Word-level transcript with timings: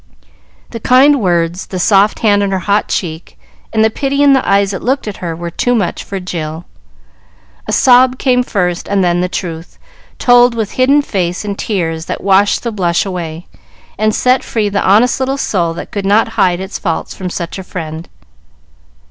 The 0.71 0.79
kind 0.79 1.21
words, 1.21 1.67
the 1.67 1.77
soft 1.77 2.21
hand 2.21 2.41
on 2.41 2.49
her 2.49 2.57
hot 2.65 2.87
cheek, 2.87 3.37
and 3.71 3.85
the 3.85 3.91
pity 3.91 4.23
in 4.23 4.33
the 4.33 4.49
eyes 4.49 4.71
that 4.71 4.81
looked 4.81 5.07
at 5.07 5.17
her, 5.17 5.35
were 5.35 5.51
too 5.51 5.75
much 5.75 6.03
for 6.03 6.19
Jill. 6.19 6.65
A 7.67 7.71
sob 7.71 8.17
came 8.17 8.41
first, 8.41 8.87
and 8.87 9.03
then 9.03 9.21
the 9.21 9.29
truth, 9.29 9.77
told 10.17 10.55
with 10.55 10.71
hidden 10.71 11.03
face 11.03 11.45
and 11.45 11.55
tears 11.55 12.05
that 12.05 12.23
washed 12.23 12.63
the 12.63 12.71
blush 12.71 13.05
away, 13.05 13.45
and 13.95 14.15
set 14.15 14.43
free 14.43 14.69
the 14.69 14.81
honest 14.83 15.19
little 15.19 15.37
soul 15.37 15.71
that 15.75 15.91
could 15.91 16.07
not 16.07 16.29
hide 16.29 16.59
its 16.59 16.79
fault 16.79 17.09
from 17.11 17.29
such 17.29 17.59
a 17.59 17.63
friend. 17.63 18.09